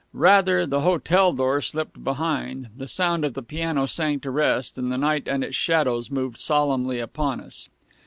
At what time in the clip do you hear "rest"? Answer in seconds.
4.31-4.79